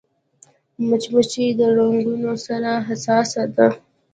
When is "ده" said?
3.55-3.67